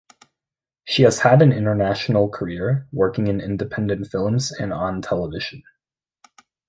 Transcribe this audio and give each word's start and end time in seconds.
She 0.83 1.03
has 1.03 1.19
had 1.19 1.43
an 1.43 1.51
international 1.51 2.27
career, 2.27 2.87
working 2.91 3.27
in 3.27 3.39
independent 3.39 4.07
films 4.07 4.51
and 4.51 4.73
on 4.73 5.03
television. 5.03 5.61